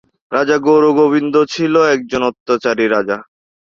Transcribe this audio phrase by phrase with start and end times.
[0.31, 3.17] রাজা গৌড়-গোবিন্দ ছিল একজন অত্যাচারী রাজা।